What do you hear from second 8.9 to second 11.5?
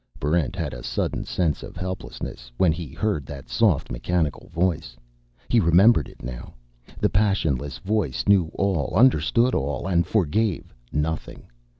understood all, and forgave nothing.